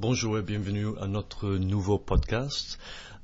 [0.00, 2.78] Bonjour et bienvenue à notre nouveau podcast.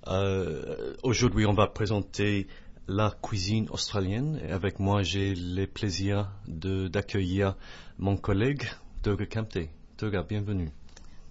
[0.08, 2.48] Euh, Aujourd'hui, on va présenter
[2.88, 7.54] la cuisine australienne et avec moi, j'ai le plaisir de- d'accueillir
[7.98, 8.64] mon collègue
[9.04, 9.68] Doga Kempte.
[9.98, 10.70] Doga, bienvenue.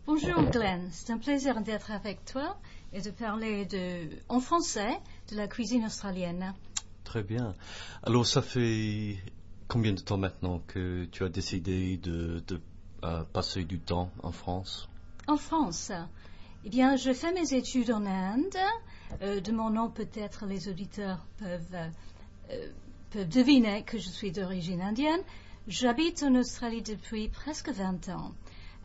[0.07, 2.55] Bonjour Glenn, c'est un plaisir d'être avec toi
[2.93, 4.97] et de parler de, en français
[5.29, 6.53] de la cuisine australienne.
[7.03, 7.53] Très bien.
[8.03, 9.17] Alors, ça fait
[9.67, 12.61] combien de temps maintenant que tu as décidé de, de,
[13.03, 14.87] euh, passer du temps en France?
[15.27, 15.91] En France,
[16.65, 18.57] eh bien, je fais mes études en Inde.
[19.21, 21.75] Euh, de mon nom, peut-être les auditeurs peuvent,
[22.51, 22.67] euh,
[23.11, 25.21] peuvent deviner que je suis d'origine indienne.
[25.67, 28.33] J'habite en Australie depuis presque 20 ans.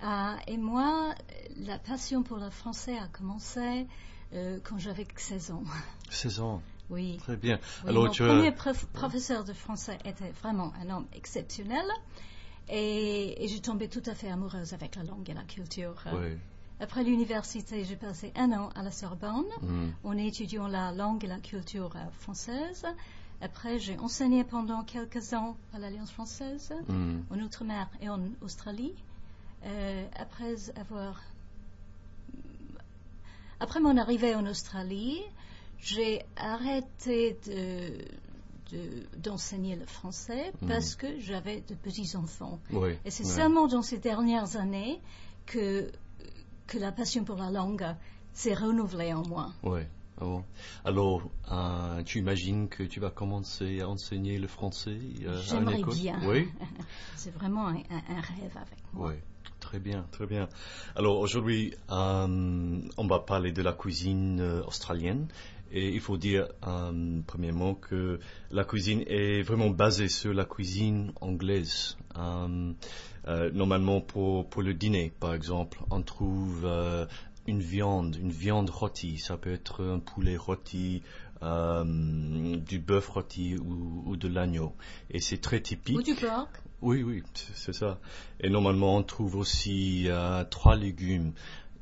[0.00, 1.12] Ah, et moi,
[1.56, 3.86] la passion pour le français a commencé
[4.32, 5.64] euh, quand j'avais 16 ans.
[6.10, 6.62] 16 ans.
[6.90, 7.16] Oui.
[7.18, 7.58] Très bien.
[7.84, 8.52] Oui, Alors, mon tu premier as...
[8.52, 11.84] prof- professeur de français était vraiment un homme exceptionnel
[12.68, 16.02] et, et je tombais tout à fait amoureuse avec la langue et la culture.
[16.12, 16.36] Oui.
[16.80, 19.88] Après l'université, j'ai passé un an à la Sorbonne Mm.
[20.04, 22.84] en étudiant la langue et la culture euh, française.
[23.40, 27.20] Après, j'ai enseigné pendant quelques ans à l'Alliance française, Mm.
[27.30, 28.94] en Outre-mer et en Australie.
[29.64, 31.20] Euh, après avoir
[33.60, 35.18] après mon arrivée en Australie,
[35.80, 38.04] j'ai arrêté de-
[38.72, 40.68] de- d'enseigner le français Mhm.
[40.68, 42.58] parce que j'avais de petits-enfants.
[42.70, 42.90] Oui.
[43.04, 45.00] Et c'est seulement dans ces dernières années
[45.46, 45.90] que,
[46.66, 47.84] que la passion pour la langue
[48.32, 49.52] s'est renouvelée en moi.
[49.62, 49.80] Oui.
[50.20, 50.44] Ah bon.
[50.84, 55.42] Alors, euh, tu imagines que tu vas commencer à enseigner le français euh, à une
[55.42, 55.94] J'aimerais école?
[55.94, 56.20] bien.
[56.24, 56.48] Oui?
[57.16, 59.10] C'est vraiment un, un- un rêve avec moi.
[59.10, 59.14] Oui.
[59.60, 60.48] Très bien, très bien.
[60.96, 65.26] Alors aujourd'hui, euh, on va parler de la cuisine euh, australienne.
[65.70, 68.18] Et il faut dire, euh, premièrement, que
[68.50, 71.96] la cuisine est vraiment basée sur la cuisine anglaise.
[72.16, 72.72] Euh,
[73.26, 77.06] euh, normalement, pour, pour le dîner, par exemple, on trouve euh,
[77.46, 79.18] une viande, une viande rôtie.
[79.18, 81.02] Ça peut être un poulet rôti,
[81.40, 84.74] du bœuf rôti ou, ou de l'agneau.
[85.10, 85.98] Et c'est très typique.
[85.98, 86.48] Ou du porc.
[86.80, 87.98] Oui, oui, c'est ça.
[88.40, 90.08] Et normalement, on trouve aussi
[90.50, 91.32] trois légumes.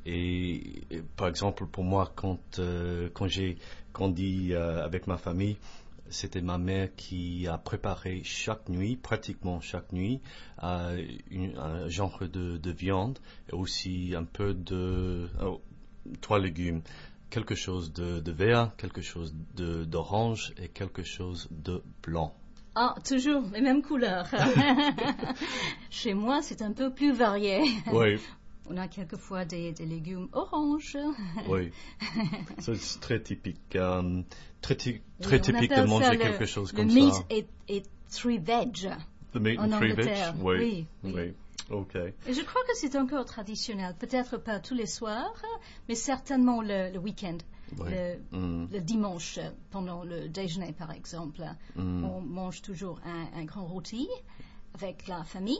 [0.07, 3.59] Et, et par exemple, pour moi, quand, euh, quand j'ai
[3.93, 5.57] grandi euh, avec ma famille,
[6.09, 10.21] c'était ma mère qui a préparé chaque nuit, pratiquement chaque nuit,
[10.63, 13.19] euh, une- un genre de, de viande
[13.51, 15.61] et aussi un peu de oh,
[16.21, 16.83] trois légumes.
[17.29, 22.33] Quelque chose de, de vert, quelque chose d'orange et quelque chose de blanc.
[22.77, 24.29] Ah, toujours les mêmes couleurs.
[25.91, 27.63] Chez moi, c'est un peu plus varié.
[27.93, 28.19] Oui,
[28.69, 30.97] On a quelquefois des, des légumes oranges.
[31.49, 31.71] Oui,
[32.59, 33.77] c'est très typique.
[33.77, 34.23] euh,
[34.61, 37.25] très ty- typique de manger le- quelque chose le comme meat ça.
[37.31, 38.91] est, est three veg.
[39.33, 40.35] The meat and three veg.
[40.41, 41.13] Oui, oui, oui.
[41.15, 41.35] oui.
[41.71, 41.97] Ok.
[41.97, 43.95] Et je crois que c'est encore traditionnel.
[43.99, 45.35] Peut-être pas tous les soirs,
[45.89, 47.39] mais certainement le, le week-end.
[47.79, 47.91] Oui.
[47.91, 49.41] Le, Mm, le dimanche,
[49.73, 51.43] pendant le déjeuner par exemple,
[51.75, 52.05] mm.
[52.05, 54.09] on mange toujours un, un grand rôti
[54.75, 55.59] avec la famille,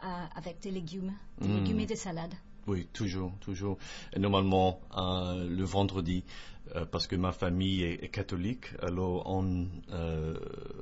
[0.00, 1.54] avec des légumes, des Mm.
[1.54, 2.34] légumes et des salades.
[2.66, 3.78] Oui, toujours, toujours.
[4.12, 6.24] Et normalement, euh, le vendredi,
[6.74, 10.36] euh, parce que ma famille est, est catholique, alors on, euh,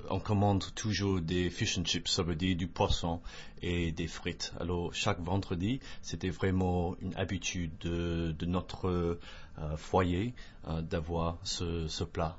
[0.08, 3.20] on commande toujours des fish and chips, ça veut dire du poisson
[3.60, 4.54] et des frites.
[4.60, 9.18] Alors chaque vendredi, c'était vraiment une habitude de, de notre
[9.76, 10.34] foyer
[10.90, 12.38] d'avoir ce, ce plat.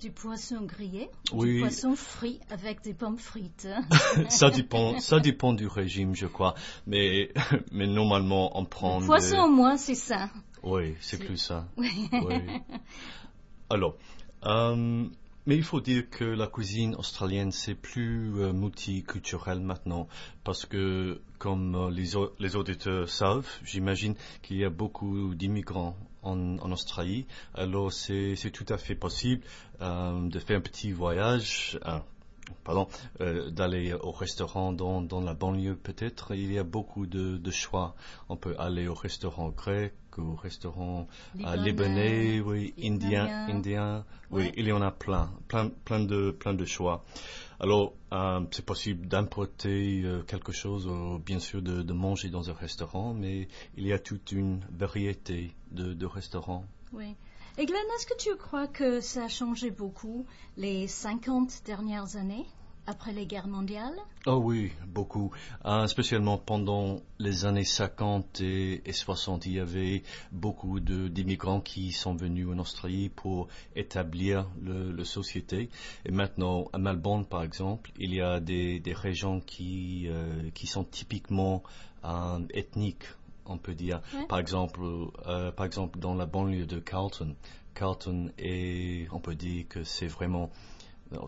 [0.00, 1.54] Du poisson grillé, Oui.
[1.56, 3.68] du poisson frit avec des pommes frites.
[4.30, 6.54] ça dépend, ça dépend du régime, je crois.
[6.86, 7.30] Mais,
[7.72, 9.00] mais normalement, on prend.
[9.00, 10.30] Le poisson des- au moins, c'est ça.
[10.62, 11.66] Oui, c'est plus ça.
[11.76, 11.90] Oui.
[12.12, 12.34] Oui.
[13.70, 13.96] Alors,
[14.46, 15.04] euh,
[15.50, 20.06] mais il faut dire que la cuisine australienne c'est plus euh, multiculturel maintenant
[20.44, 26.70] parce que comme euh, les, les auditeurs savent, j'imagine qu'il y a beaucoup d'immigrants en,
[26.70, 27.26] Australie.
[27.52, 29.42] Alors c'est c'est tout à fait possible
[29.80, 31.80] euh, de faire un petit voyage.
[32.64, 32.88] Pardon,
[33.20, 36.34] euh, d'aller au restaurant dans, dans la banlieue peut-être.
[36.34, 37.94] Il y a beaucoup de, de choix.
[38.28, 41.06] On peut aller au restaurant grec, au restaurant
[41.40, 44.52] euh, libanais, oui, indien, indien, oui, Ouais.
[44.56, 47.04] il y en a plein, plein, plein de, plein de choix.
[47.58, 52.48] Alors, euh, c'est possible d'importer euh, quelque chose, ou bien sûr de, de manger dans
[52.50, 56.64] un restaurant, mais il y a toute une variété de, de restaurants.
[56.92, 57.14] Oui.
[57.58, 60.24] Et Glenn, est-ce que tu crois que ça a changé beaucoup
[60.56, 62.46] les 50 dernières années
[62.86, 63.96] après les guerres mondiales?
[64.26, 65.32] Oh oui, beaucoup.
[65.64, 71.92] Euh, spécialement pendant les années 50 et, et 60, il y avait beaucoup d'immigrants qui
[71.92, 75.70] sont venus en Australie pour établir le, société.
[76.04, 80.66] Et maintenant, à Melbourne, par exemple, il y a des, des régions qui, euh, qui
[80.66, 81.62] sont typiquement
[82.04, 83.04] euh, ethniques
[83.50, 84.00] on peut dire.
[84.14, 84.26] Ouais.
[84.26, 84.80] Par exemple,
[85.26, 87.34] euh, par exemple, dans la banlieue de Carlton,
[87.74, 90.50] Carlton est, on peut dire que c'est vraiment,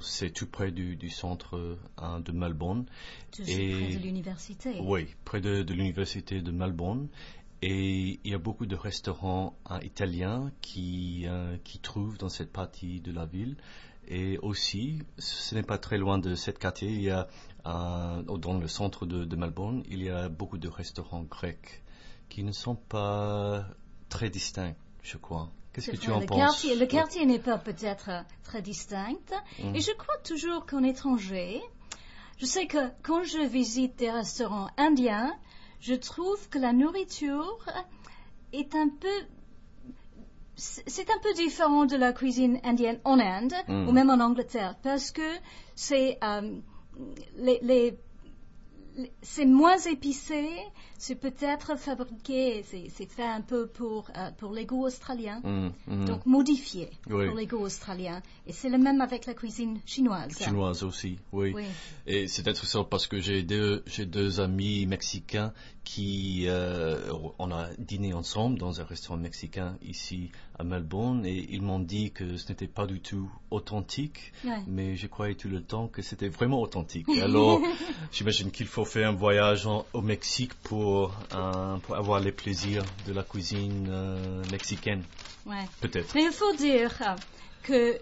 [0.00, 2.86] c'est tout près du, du centre hein, de Melbourne.
[3.46, 4.80] Et- près de l'université.
[4.80, 7.08] Oui, près de, de l'université de Melbourne.
[7.64, 12.52] Et il y a beaucoup de restaurants hein, italiens qui, euh, qui trouvent dans cette
[12.52, 13.56] partie de la ville.
[14.08, 17.28] Et aussi, ce n'est pas très loin de cette quartier, il y a,
[17.66, 21.81] euh, dans le centre de, de Melbourne, il y a beaucoup de restaurants grecs
[22.32, 23.67] qui ne sont pas
[24.08, 25.50] très distincts, je crois.
[25.75, 29.31] Qu'est-ce que tu en le penses Quartier, le quartier n'est pas peut-être euh, très distinct.
[29.62, 29.75] Mm.
[29.76, 31.61] Et je crois toujours qu'en étranger,
[32.38, 35.34] je sais que quand je visite des restaurants indiens,
[35.81, 37.67] je trouve que la nourriture
[38.55, 39.17] est un peu
[40.56, 43.88] c'est un peu différent de la cuisine indienne en Inde Mm.
[43.88, 45.29] ou même en Angleterre parce que
[45.75, 46.61] c'est euh,
[47.37, 47.99] les-
[49.22, 50.48] c'est moins épicé,
[50.98, 56.04] c'est peut-être fabriqué, c'est fait un peu pour, euh, pour les goûts australiens, Hum, hum.
[56.04, 57.26] donc modifié Oui.
[57.26, 58.22] pour les goûts australiens.
[58.46, 60.36] Et c'est le même avec la cuisine chinoise.
[60.38, 61.52] Chinoise aussi, oui.
[61.54, 61.64] Oui.
[62.06, 65.52] Et c'est intéressant parce que j'ai deux, j'ai deux amis mexicains
[65.84, 71.61] qui, euh, on a dîné ensemble dans un restaurant mexicain ici à Melbourne et ils
[71.62, 74.61] m'ont dit que ce n'était pas du tout authentique, Ouais.
[74.67, 77.06] mais je croyais tout le temps que c'était vraiment authentique.
[77.20, 77.61] Alors,
[78.12, 82.84] j'imagine qu'il faut faire un voyage en- au Mexique pour, euh, pour avoir les plaisirs
[83.06, 85.02] de la cuisine euh, mexicaine,
[85.46, 85.64] Ouais.
[85.81, 86.14] peut-être.
[86.14, 87.14] Mais il faut dire euh,
[87.64, 87.99] que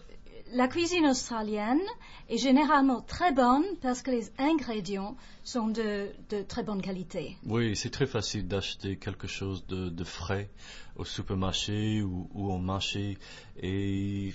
[0.52, 1.81] la cuisine australienne
[2.29, 6.08] est généralement très bonne parce que les ingrédients sont de,
[6.49, 7.37] très bonne qualité.
[7.47, 10.50] Oui, c'est très facile d'acheter quelque chose de, de frais
[10.97, 13.19] au supermarché ou, ou au marché
[13.61, 14.32] et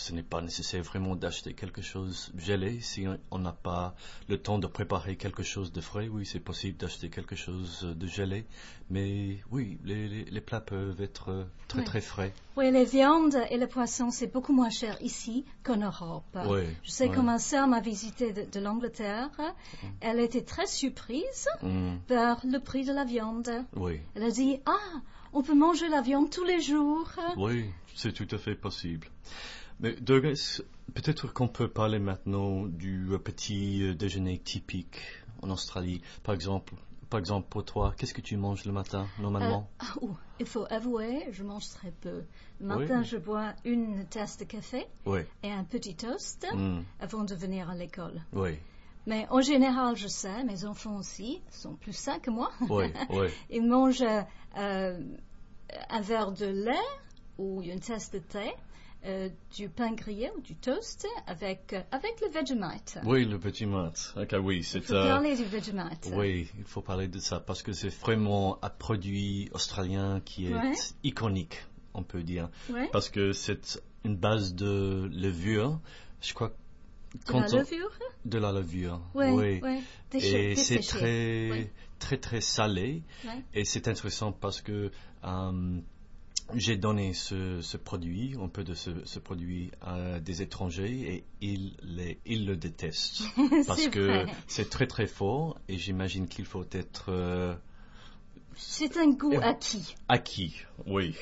[0.00, 3.94] ce n'est pas nécessaire vraiment d'acheter quelque chose gelé si on- n'a pas
[4.28, 6.08] le temps de préparer quelque chose de frais.
[6.08, 8.46] Oui, c'est possible d'acheter quelque chose de gelé,
[8.88, 11.84] mais oui, les, les- les plats peuvent être très Oui.
[11.84, 12.32] très frais.
[12.56, 16.36] Oui, les viandes et le poisson, c'est beaucoup moins cher ici qu'en Europe.
[16.46, 17.14] Oui, Je sais oui.
[17.14, 19.30] que ma sœur m'a visité de, de l'Angleterre.
[20.00, 23.50] Elle était très surprise Mm, par le prix de la viande.
[23.76, 25.00] oui, Elle a dit, ah,
[25.32, 27.10] on peut manger la viande tous les jours.
[27.36, 29.06] oui, c'est tout à fait possible.
[29.80, 30.60] Mais Douglas,
[30.94, 34.98] peut-être qu'on peut parler maintenant du petit euh, déjeuner typique
[35.42, 36.02] en Australie.
[36.22, 36.74] Par exemple,
[37.08, 39.68] par exemple pour toi, qu'est-ce que tu manges le matin normalement?
[39.82, 42.24] Euh, ah, ouh, il faut avouer, je mange très peu.
[42.60, 43.06] Le matin, Oui.
[43.06, 47.70] je bois une tasse de café Oui, et un petit toast Mm, avant de venir
[47.70, 48.20] à l'école.
[48.34, 48.58] oui,
[49.06, 52.50] Mais en général, je sais, mes enfants aussi sont plus sains que moi.
[52.68, 54.02] oui, oui, Ils mangent
[54.58, 55.00] euh,
[55.88, 56.86] un verre de lait
[57.38, 58.52] ou une tasse de thé,
[59.06, 62.98] euh, du pain grillé ou du toast avec, euh, avec le Vegemite.
[63.04, 64.14] oui, le petit mat.
[64.16, 66.10] Ok, oui, Il c'est faut euh, parler du Vegemite.
[66.12, 70.54] Oui, il faut parler de ça parce que c'est vraiment un produit australien qui est
[70.54, 70.72] Ouais.
[71.02, 72.50] iconique, on peut dire.
[72.70, 72.88] Ouais.
[72.92, 75.80] Parce que c'est une base de levure.
[76.20, 76.52] Je crois
[77.26, 77.90] De la on- levure?
[78.24, 79.00] De la levure.
[79.14, 79.30] Ouais,
[79.62, 79.80] oui.
[80.12, 83.02] Déché- Et c'est très, très, très salé.
[83.54, 84.90] Et c'est intéressant parce que
[86.54, 91.24] j'ai donné ce, ce produit, un peu de ce, ce produit à des étrangers et
[91.40, 93.22] ils, les, ils le détestent.
[93.66, 97.54] Parce que c'est très très fort et j'imagine qu'il faut être euh,
[98.56, 99.94] C'est un goût Et- acquis.
[100.08, 100.56] acquis.
[100.86, 101.14] Oui.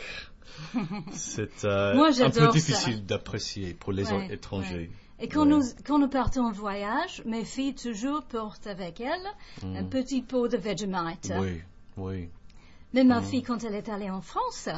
[1.12, 4.90] C'est euh, un peu difficile d'apprécier pour les Ouais, étrangers.
[5.20, 5.48] Et quand, Ouais.
[5.50, 9.26] nous, quand nous partons en voyage, mes filles toujours portent avec elles
[9.62, 9.88] un Mm.
[9.90, 11.32] petit pot de Vegemite.
[11.38, 11.60] Oui,
[11.96, 12.28] oui.
[12.94, 13.24] Mais ma Mm.
[13.24, 14.68] fille, quand elle est allée en France,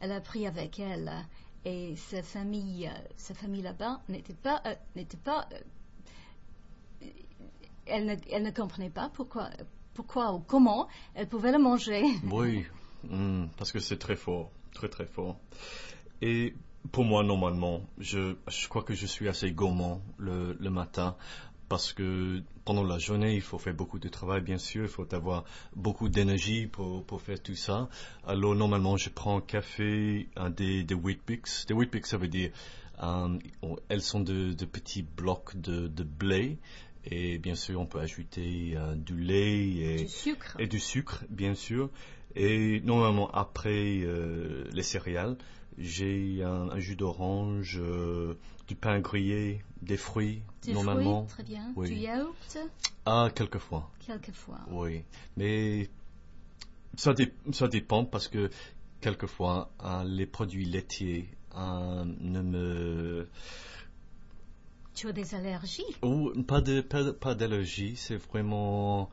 [0.00, 1.12] elle a pris avec elle
[1.64, 7.06] et sa famille, sa famille là-bas n'était pas, euh, n'était pas, euh,
[7.86, 9.50] elle ne, elle ne comprenait pas pourquoi,
[9.94, 12.04] pourquoi ou comment elle pouvait le manger.
[12.30, 12.64] Oui,
[13.08, 15.38] Hmm, parce que c'est très fort, très très fort.
[16.20, 16.54] Et
[16.90, 21.16] pour moi, normalement, je, je crois que je suis assez gourmand le matin
[21.68, 25.12] parce que pendant la journée, il faut faire beaucoup de travail, bien sûr, il faut
[25.14, 25.44] avoir
[25.76, 27.88] beaucoup d'énergie pour, pour faire tout ça.
[28.26, 31.66] Alors, normalement, je prends un café, un des, des Weet-Bix.
[31.66, 32.50] Des Weet-Bix, ça veut dire,
[33.02, 33.38] euh,
[33.88, 36.58] elles sont de, de petits blocs de, de blé.
[37.10, 40.56] Et bien sûr, on peut ajouter euh, du lait et, Du sucre.
[40.58, 41.90] et du sucre, bien sûr.
[42.34, 45.36] Et normalement, après euh, les céréales,
[45.78, 48.34] j'ai un, un jus d'orange, euh,
[48.66, 51.26] du pain grillé, des fruits, Des normalement.
[51.26, 51.72] fruits, très bien.
[51.76, 51.88] oui.
[51.88, 52.58] Du yaourt,
[53.06, 54.58] Ah, quelquefois, quelquefois.
[54.70, 55.02] oui.
[55.36, 55.88] Mais
[56.96, 58.50] ça, dé- ça dépend parce que
[59.00, 63.28] quelquefois, euh, les produits laitiers euh, ne me
[64.94, 65.84] tu as des allergies?
[66.02, 69.08] Ou pas de pas, pas d'allergie, c'est vraiment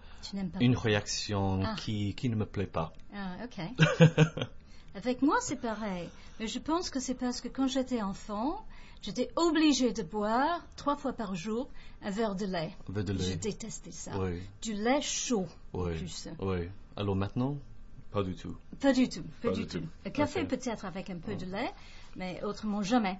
[0.59, 1.75] une réaction Ah.
[1.77, 2.91] qui, qui ne me plaît pas.
[3.13, 4.47] Ah, ok.
[4.95, 6.09] Avec moi, c'est pareil.
[6.39, 8.65] Mais je pense que c'est parce que quand j'étais enfant,
[9.01, 11.69] j'étais obligée de boire trois fois par jour
[12.01, 12.73] un verre de lait.
[12.89, 14.11] Un verre de Je détestais ça.
[14.17, 16.29] Oui, Du lait chaud, en oui, plus.
[16.39, 16.69] oui.
[16.95, 17.57] Alors maintenant,
[18.11, 18.55] pas du tout.
[18.79, 19.79] Pas du tout, pas, Pas du tout.
[19.79, 19.85] tout.
[20.05, 20.47] Le café Ok.
[20.49, 21.71] peut-être avec un peu de lait,
[22.15, 23.17] mais autrement jamais.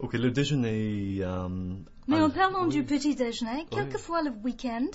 [0.00, 1.18] Ok, le déjeuner.
[1.22, 1.48] euh,
[2.08, 2.70] Mais ah, en parlant oui.
[2.74, 4.86] du petit déjeuner, quelquefois le week-end,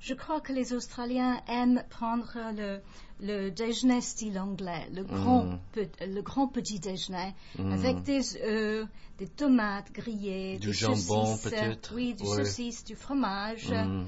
[0.00, 2.80] je crois que les Australiens aiment prendre le,
[3.20, 5.58] le déjeuner style anglais, le grand, Mm.
[5.72, 7.72] pe- le grand petit déjeuner, Mm.
[7.72, 8.86] avec des œufs,
[9.18, 11.92] des tomates grillées, Du des jambon, peut-être.
[11.94, 12.44] Oui, du Ouais.
[12.44, 14.04] saucisse, du fromage, Hmm,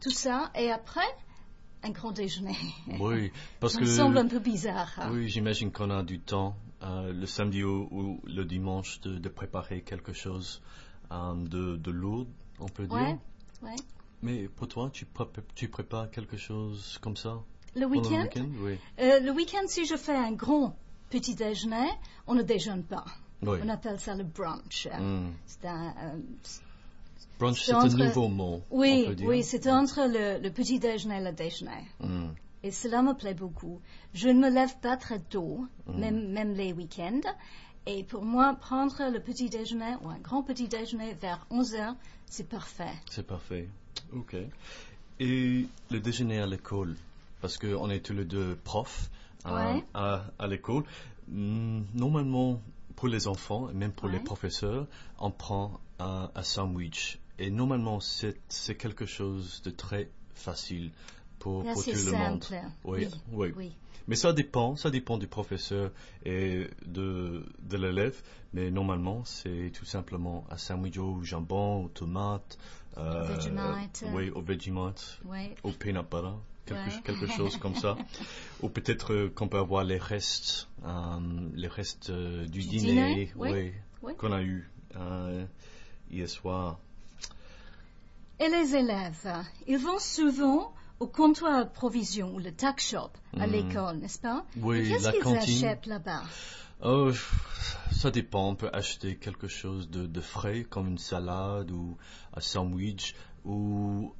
[0.00, 1.00] tout ça, et après,
[1.82, 2.56] un grand déjeuner.
[2.98, 3.30] Oui,
[3.60, 3.84] parce Ça que.
[3.84, 4.92] me semble un peu bizarre.
[4.96, 5.10] hein.
[5.12, 9.28] Oui, j'imagine qu'on a du temps euh, le samedi ou, ou le dimanche de, de
[9.28, 10.62] préparer quelque chose
[11.12, 12.26] euh, de, de lourd,
[12.60, 13.18] on peut dire.
[13.62, 13.74] Ouais.
[14.22, 15.06] Mais pour toi, tu,
[15.54, 17.40] tu prépares quelque chose comme ça
[17.76, 18.78] Le week-end, le week-end Oui.
[19.00, 20.76] euh, le week-end, si je fais un grand
[21.10, 21.88] petit déjeuner,
[22.26, 23.04] on ne déjeune pas.
[23.42, 23.58] oui.
[23.64, 24.88] On appelle ça le brunch.
[24.98, 25.30] Hmm.
[25.46, 26.18] C'est un, euh,
[27.38, 28.62] Brunch, c'est un nouveau mot.
[28.70, 29.28] on oui, peut dire.
[29.28, 31.86] oui, c'est entre le, le petit déjeuner et le déjeuner.
[32.00, 32.30] Hmm.
[32.64, 33.80] Et cela me plaît beaucoup.
[34.14, 35.98] Je ne me lève pas très tôt, Mm.
[36.00, 37.20] même, même les week-ends.
[37.86, 41.94] Et pour moi, prendre le petit déjeuner ou un grand petit déjeuner vers 11 heures,
[42.26, 42.92] c'est parfait.
[43.08, 43.68] C'est parfait.
[44.14, 44.36] Ok.
[45.20, 46.96] Et le déjeuner à l'école,
[47.40, 49.10] parce qu'on est tous les deux profs
[49.44, 49.84] Ouais.
[49.94, 50.82] à, à l'école.
[51.28, 52.60] Normalement,
[52.96, 54.86] pour les enfants et même pour les professeurs,
[55.18, 57.18] on prend un, un sandwich.
[57.38, 60.90] Et normalement, c'est quelque chose de très facile
[61.38, 62.42] pour, tout le monde.
[62.44, 62.66] simple.
[62.84, 63.52] Oui, oui.
[63.56, 63.72] oui.
[64.08, 65.92] Mais ça dépend, ça dépend du professeur
[66.24, 68.20] et de, de l'élève.
[68.54, 72.58] Mais normalement, c'est tout simplement un sandwich au jambon, aux tomates,
[72.98, 74.04] euh, Vegemite.
[74.12, 75.20] oui, au Vegemite,
[75.62, 76.28] au peanut butter,
[76.66, 77.00] quelque, Ouais.
[77.04, 77.96] quelque chose comme ça.
[78.62, 81.18] Ou peut-être euh, qu'on peut avoir les restes, euh,
[81.54, 83.72] les restes euh, du, Du dîner, oui.
[84.18, 85.44] qu'on a eu euh,
[86.10, 86.78] hier soir.
[88.40, 89.28] Et les élèves,
[89.66, 93.50] ils vont souvent au comptoir de provision ou le tax shop à Mm.
[93.52, 94.44] l'école, n'est-ce pas?
[94.60, 96.22] Oui, Qu'est-ce qu'ils achètent là-bas?
[96.80, 97.10] Oh,
[97.92, 98.48] ça dépend.
[98.50, 101.96] On peut acheter quelque chose de, de frais, comme une salade ou
[102.34, 104.14] un sandwich, ou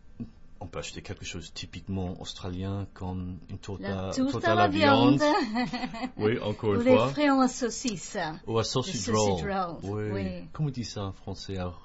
[0.61, 4.11] on peut acheter quelque chose typiquement australien, comme une torta
[4.51, 5.23] à la viande.
[6.17, 7.09] Oui, encore ou une les fois.
[7.11, 8.19] friands à saucisse.
[8.47, 9.53] Ou un sausage roll.
[9.53, 10.11] roll, Oui.
[10.13, 10.49] oui.
[10.53, 11.85] Comment on dit ça en français alors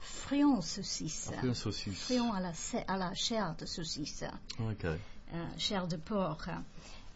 [0.62, 1.30] saucisse.
[1.36, 2.06] Après un saucisse.
[2.06, 4.24] Friands à la, sa- à la chair de saucisse.
[4.60, 4.86] Ok.
[4.86, 4.98] euh,
[5.60, 6.48] chair de porc.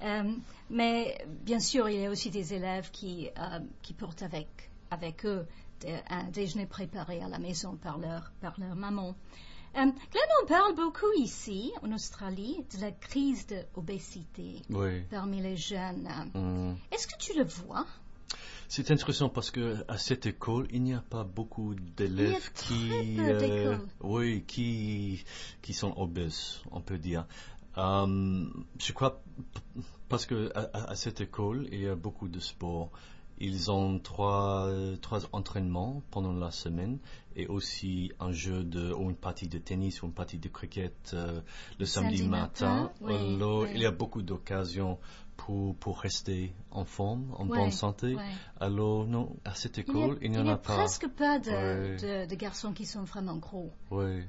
[0.03, 0.31] Euh,
[0.69, 4.47] mais bien sûr, il y a aussi des élèves qui, euh, qui portent avec,
[4.91, 5.45] avec eux
[5.81, 9.15] de- un déjeuner préparé à la maison par leur, par leur maman.
[9.75, 15.01] Euh, Glenn, on parle beaucoup ici, en Australie, de la crise d'obésité Oui.
[15.09, 16.07] parmi les jeunes.
[16.33, 16.73] Hmm.
[16.91, 17.85] Est-ce que tu le vois?
[18.69, 24.43] C'est intéressant parce que à cette école, il n'y a pas beaucoup d'élèves euh, oui,
[24.45, 27.25] qui sont obèses, on peut dire.
[27.77, 28.46] Euh,
[28.79, 29.22] je crois
[30.10, 32.91] parce que à, cette école, il y a beaucoup de sport.
[33.39, 34.67] Ils ont trois,
[35.01, 36.98] trois entraînements pendant la semaine
[37.36, 41.12] et aussi un jeu de, ou une partie de tennis ou une partie de cricket
[41.13, 41.39] euh,
[41.79, 42.81] le samedi, Samedi matin.
[42.84, 43.69] matin, oui, Alors, oui.
[43.75, 44.98] il y a beaucoup d'occasions
[45.36, 48.15] pour, pour rester en forme, en Ouais, bonne santé.
[48.15, 48.24] ouais.
[48.60, 50.57] Alors, non, à cette Il n'y école, a, il n'y en il y a, a
[50.57, 50.77] pas.
[50.77, 53.72] presque pas de- de garçons qui sont vraiment gros.
[53.91, 54.24] Oui,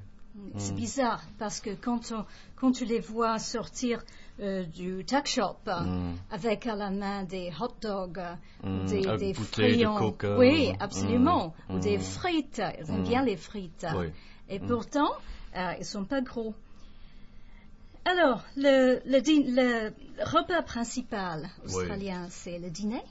[0.57, 0.75] C'est Mm.
[0.75, 4.03] bizarre parce que quand, on- quand tu les vois sortir
[4.41, 6.15] euh, du tax shop euh, Mm.
[6.31, 10.75] avec à la main des hot dogs, euh, Mm, des, des de oui, Mm.
[10.79, 13.85] absolument, ou des frites, ils aiment bien les frites.
[13.95, 14.07] Oui.
[14.49, 15.11] Et pourtant,
[15.57, 16.53] euh, ils sont pas gros.
[18.05, 19.93] Alors, le, le, dî- le
[20.23, 23.03] repas principal australien, c'est le dîner.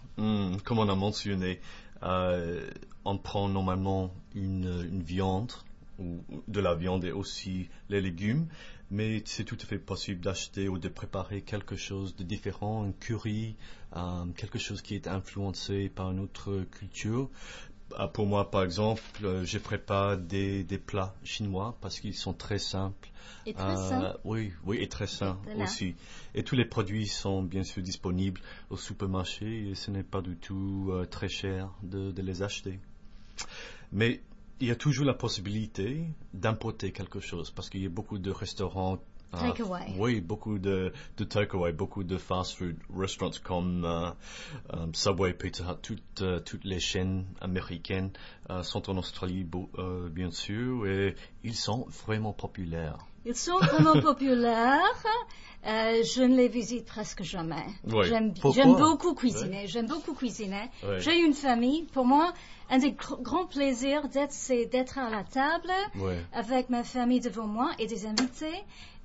[0.65, 1.61] Comme on a mentionné,
[2.03, 2.69] euh,
[3.05, 5.53] on prend normalement une, une viande,
[5.99, 8.47] de la viande et aussi les légumes,
[8.91, 12.93] mais c'est tout à fait possible d'acheter ou de préparer quelque chose de différent, un
[12.93, 13.57] curry,
[13.97, 17.29] euh, quelque chose qui est influencé par une autre culture.
[17.97, 22.35] Ah, Pour moi, par exemple, euh, je prépare des, des plats chinois parce qu'ils sont
[22.35, 23.09] très simples.
[23.47, 24.15] Et très Euh, sain.
[24.25, 25.65] Oui, oui, et très sain Voilà.
[25.65, 25.95] aussi.
[26.35, 30.37] Et tous les produits sont bien sûr disponibles au supermarché et ce n'est pas du
[30.37, 32.79] tout euh, très cher de, de les acheter.
[33.93, 34.21] Mais
[34.61, 38.31] il y a toujours la possibilité d'importer quelque chose parce qu'il y a beaucoup de
[38.31, 38.99] restaurants
[39.31, 39.93] Ah, Takeaway.
[39.99, 44.11] oui, beaucoup de, de takeaway, beaucoup de fast-food restaurants comme euh,
[44.73, 49.47] euh, Subway, Pizza Hut, toutes, euh, toutes les chaînes américaines euh, sont en Australie,
[49.79, 51.15] euh, bien sûr, et
[51.45, 52.99] ils sont vraiment populaires.
[53.27, 55.05] Ils sont vraiment populaires.
[55.67, 57.67] Euh, je ne les visite presque jamais.
[57.91, 58.07] Ouais.
[58.07, 59.67] J'aime, beaucoup cuisiner.
[59.67, 60.71] J'aime beaucoup cuisiner.
[60.99, 61.83] J'ai une famille.
[61.93, 62.33] Pour moi,
[62.71, 65.71] un des gr- grands plaisirs d'être, c'est d'être à la table
[66.33, 68.55] avec ma famille devant moi et des invités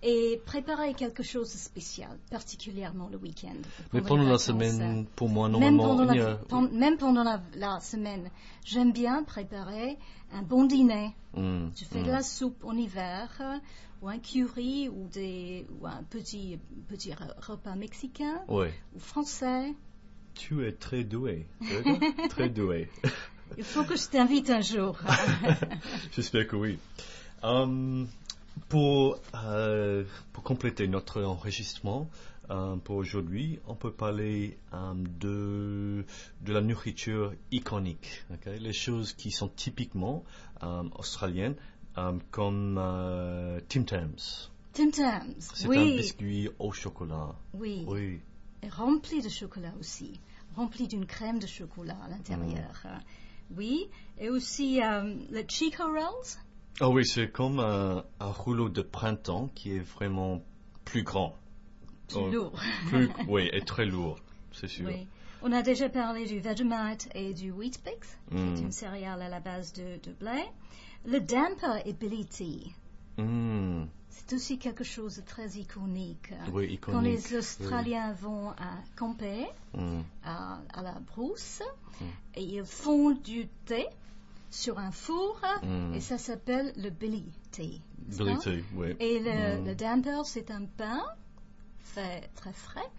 [0.06, 3.56] et préparer quelque chose de spécial, particulièrement le week-end.
[3.94, 7.24] Mais pendant la semaine, pour moi, Même normalement, pendant, il y la, a- même pendant
[7.24, 8.30] la, la semaine,
[8.66, 9.98] j'aime bien préparer
[10.32, 11.16] un bon dîner.
[11.36, 13.58] Hmm, Je fais de la soupe en hiver, euh,
[14.02, 18.42] ou un curry, ou, des, ou un petit, petit re- repas mexicain,
[18.96, 19.74] ou français.
[20.36, 21.48] Tu es très doué,
[22.30, 22.90] Très doué.
[23.58, 24.98] Il faut que je t'invite un jour.
[26.16, 26.78] J'espère que oui.
[27.42, 28.08] Hum,
[28.70, 32.33] pour, euh, pour compléter notre enregistrement euh,
[32.84, 36.06] pour aujourd'hui, on peut parler euh, de,
[36.42, 40.24] de la nourriture iconique, les choses qui sont typiquement
[40.62, 41.56] euh, australiennes,
[41.98, 44.16] euh, comme euh, Tim Tams.
[44.74, 47.36] Tim Tams, C'est un oui, biscuit au chocolat.
[47.54, 48.20] oui, Oui.
[48.64, 50.20] Et rempli de chocolat aussi,
[50.56, 52.82] rempli d'une crème de chocolat à l'intérieur.
[52.84, 52.88] Mm.
[52.88, 52.98] euh,
[53.58, 56.38] Oui, et aussi euh, le Chico Rolls.
[56.80, 60.42] Ah oui, c'est comme un, un rouleau de printemps qui est vraiment
[60.86, 61.36] plus grand.
[62.08, 62.60] Plus Oh, lourd.
[62.90, 64.20] Plus, oui, et très lourd,
[64.52, 64.86] c'est sûr.
[64.88, 65.08] Oui.
[65.42, 68.56] On a déjà parlé du Vegemite et du Wheatbix, qui est Mm.
[68.58, 70.42] une céréale à la base de, de blé.
[71.06, 72.72] Le damper et Billy Tea.
[73.18, 76.32] Hmm, C'est aussi quelque chose de très iconique.
[76.54, 81.62] Oui, Quand les Australiens vont à camper Hmm, à, à la brousse
[82.00, 82.06] Mm.
[82.36, 83.86] et ils font du thé
[84.50, 85.94] sur un four Mm.
[85.96, 87.82] et ça s'appelle le Billy Tea.
[87.98, 88.96] Billy tea, oui.
[89.00, 89.66] Et le, Mm.
[89.66, 91.04] le damper, c'est un pain
[91.84, 92.90] fait très frais,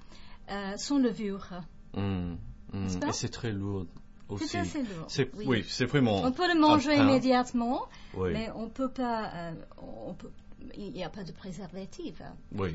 [0.50, 1.48] euh, sans levure.
[1.94, 2.34] Hmm,
[2.72, 2.86] hmm.
[3.08, 3.86] Et c'est très lourd
[4.28, 4.48] aussi.
[4.48, 5.06] C'est assez lourd.
[5.34, 5.44] Oui.
[5.46, 6.22] oui, c'est vraiment.
[6.22, 7.82] On peut le manger immédiatement,
[8.14, 9.30] Oui, mais on peut pas.
[9.34, 10.30] euh, on peut,
[10.76, 12.20] il n'y a pas de préservatif.
[12.20, 12.34] hein.
[12.52, 12.74] oui,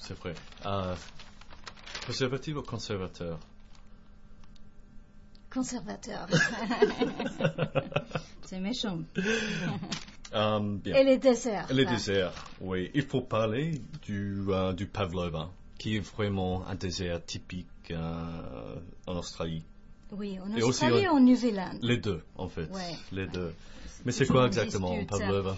[0.00, 0.34] c'est vrai.
[0.66, 0.94] Euh,
[2.02, 3.38] préservatif ou conservateur?
[5.52, 6.26] Conservateur.
[8.44, 8.98] c'est méchant.
[10.34, 10.94] Euh, bien.
[10.96, 11.66] Et les desserts.
[11.70, 11.90] Les là.
[11.92, 12.90] desserts, oui.
[12.94, 19.16] Il faut parler du, euh, du pavlova, qui est vraiment un dessert typique euh, en
[19.16, 19.64] Australie.
[20.10, 21.78] Oui, en Et aussi, Australie et en Nouvelle-Zélande.
[21.82, 22.70] Les deux, en fait.
[22.70, 22.94] Ouais.
[23.12, 23.52] Les deux.
[24.04, 25.10] Mais c'est quoi exactement, dispute.
[25.10, 25.56] pavlova?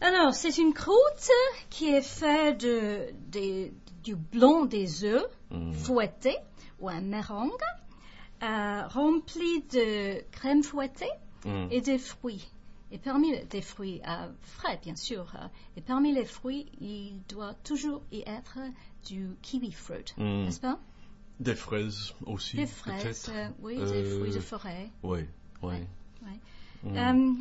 [0.00, 1.30] Alors, c'est une croûte
[1.70, 3.70] qui est faite de,
[4.04, 5.72] du blanc des œufs Hmm.
[5.72, 6.36] fouettés
[6.80, 7.50] ou un meringue,
[8.42, 11.08] euh, rempli de crème fouettée
[11.44, 11.68] Hmm.
[11.70, 12.48] et des fruits.
[12.92, 15.32] Et parmi les- des fruits euh, frais, bien sûr.
[15.34, 15.46] euh,
[15.76, 18.58] et parmi les fruits, il doit toujours y être
[19.06, 20.44] du kiwi fruit, Hmm.
[20.44, 20.78] n'est-ce pas?
[21.40, 22.56] Des fraises aussi.
[22.56, 23.30] Des fraises, peut-être.
[23.34, 24.90] euh, oui, des Euh, fruits de forêt.
[25.02, 25.20] Oui,
[25.62, 25.74] oui.
[26.22, 26.40] Ouais.
[26.84, 26.96] Hmm.
[26.96, 27.32] Euh,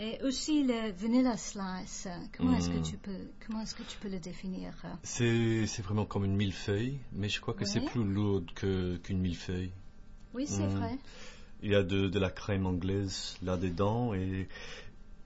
[0.00, 2.06] et aussi le vanilla slice.
[2.06, 4.72] euh, Comment est-ce que tu peux comment est-ce que tu peux le définir?
[5.02, 9.72] C'est vraiment comme une millefeuille, mais je crois que c'est plus lourd qu'une millefeuille.
[10.34, 10.76] Oui, c'est Mm.
[10.76, 10.98] vrai.
[11.62, 14.48] Il y a de, de la crème anglaise là-dedans et,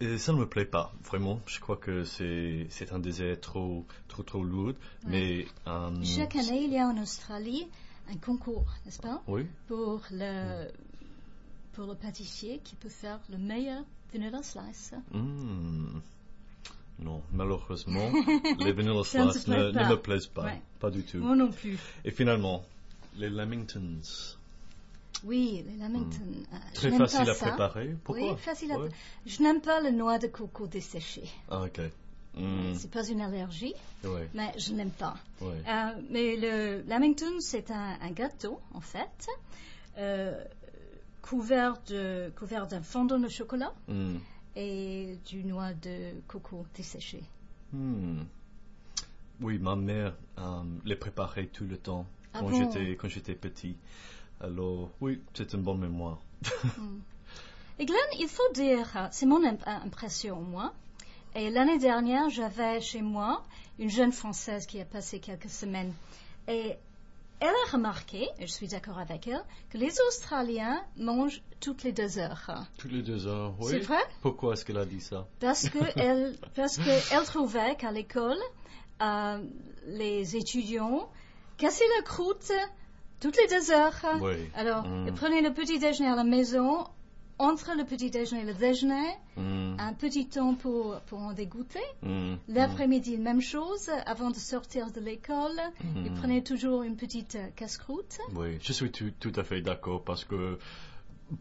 [0.00, 1.40] et ça ne me plaît pas, vraiment.
[1.46, 4.72] Je crois que c'est un désert trop, trop, trop lourd.
[5.06, 5.46] Mais.
[5.66, 7.66] euh, Chaque année, il y a en Australie
[8.10, 10.68] un concours, n'est-ce pas, Oui, pour le
[11.74, 14.92] pour le pâtissier qui peut faire le meilleur vanilla slice.
[15.12, 16.00] Hmm.
[16.98, 18.10] Non, malheureusement,
[18.58, 20.44] les vanilla Ça ne me plaisent pas.
[20.44, 20.62] Ouais.
[20.80, 21.18] Pas du tout.
[21.18, 21.78] Moi non plus.
[22.04, 22.64] Et finalement,
[23.16, 24.00] les Lamingtons.
[25.24, 26.18] Oui, les Lamington.
[26.52, 27.48] euh, je Très facile pas à ça.
[27.48, 27.96] préparer.
[28.04, 28.32] Pourquoi?
[28.32, 28.88] Oui, facile à Ouais.
[29.26, 31.22] Je n'aime pas le noix de coco desséché.
[31.48, 31.80] Ah, ok.
[32.34, 32.72] Hmm.
[32.74, 35.14] C'est pas une allergie, Ouais, mais je n'aime pas.
[35.42, 35.62] ouais.
[35.68, 39.28] Euh, mais le Lamington, c'est un, un gâteau, en fait,
[39.98, 40.42] euh,
[41.20, 44.16] couvert de couvert d'un fondant de chocolat Hmm.
[44.56, 47.22] et du noix de coco desséché.
[47.72, 48.22] Hmm.
[49.40, 52.56] Oui, ma mère euh, les préparait tout le temps Ah quand bon?
[52.72, 53.76] j'étais quand j'étais petit.
[54.42, 56.18] Alors oui, c'est une bonne mémoire.
[57.78, 60.72] Et Glenn, il faut dire, euh, c'est mon imp- impression, moi.
[61.34, 63.42] Et l'année dernière, j'avais chez moi
[63.78, 65.92] une jeune Française qui a passé quelques semaines.
[66.48, 66.74] Et
[67.40, 71.92] elle a remarqué, et je suis d'accord avec elle, que les Australiens mangent toutes les
[71.92, 72.50] deux heures.
[72.76, 73.54] Toutes les deux heures.
[73.60, 73.70] Oui.
[73.70, 74.02] C'est vrai?
[74.20, 75.26] Pourquoi est-ce qu'elle a dit ça?
[75.40, 78.38] Parce que elle, parce que trouvait qu'à l'école,
[79.00, 79.38] euh,
[79.86, 81.08] les étudiants
[81.56, 82.52] cassaient la croûte
[83.22, 83.94] toutes les deux heures.
[84.20, 84.34] Oui.
[84.54, 85.12] Alors, Mm.
[85.14, 86.84] prenaient le petit déjeuner à la maison
[87.38, 91.80] entre le petit déjeuner et le déjeuner, Hmm, un petit temps pour, pour en dégoûter.
[92.02, 93.88] hmm, L'après-midi, même chose.
[94.06, 95.58] Avant de sortir de l'école,
[96.04, 98.18] il prenait toujours une petite euh, casse-croûte.
[98.34, 100.58] Oui, je suis tout, tout à fait d'accord parce que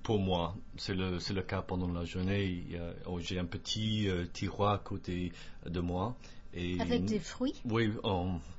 [0.03, 2.63] pour moi, c'est le, c'est le cas pendant la journée.
[3.05, 5.33] Oh, J'ai un petit euh, tiroir à côté
[5.65, 6.15] de moi.
[6.53, 7.55] Et Avec des fruits.
[7.65, 7.91] Oui,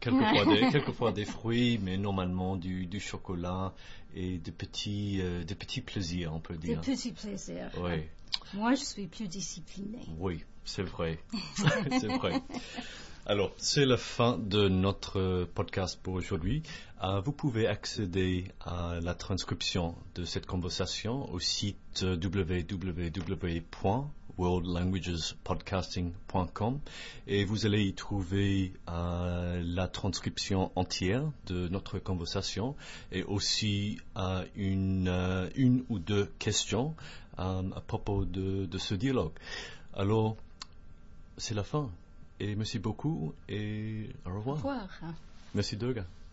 [0.00, 3.74] quelquefois, des, quelquefois des fruits, mais normalement du, du chocolat
[4.14, 6.80] et des petits, euh, des petits plaisirs, on peut Des dire.
[6.80, 7.70] petits plaisirs.
[7.78, 8.04] Oui,
[8.54, 10.06] Moi, je suis plus disciplinée.
[10.18, 11.18] oui, c'est vrai.
[12.00, 12.40] c'est vrai.
[13.24, 16.62] Alors, c'est la fin de notre podcast pour aujourd'hui.
[17.04, 22.16] Euh, vous pouvez accéder à la transcription de cette conversation au site euh,
[24.38, 26.80] www.worldlanguagespodcasting.com
[27.26, 32.74] et vous allez y trouver euh, la transcription entière de notre conversation
[33.10, 36.94] et aussi euh, une, euh, une ou deux questions
[37.38, 39.32] à propos de, de ce dialogue.
[39.94, 40.36] Alors,
[41.38, 41.90] c'est la fin.
[42.40, 44.56] Et merci beaucoup et au Au revoir.
[44.56, 44.88] revoir.
[45.54, 46.04] Merci Durga.